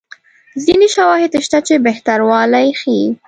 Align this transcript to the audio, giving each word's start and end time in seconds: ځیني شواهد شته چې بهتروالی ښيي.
ځیني 0.63 0.87
شواهد 0.95 1.31
شته 1.45 1.59
چې 1.67 1.73
بهتروالی 1.85 2.67
ښيي. 2.79 3.05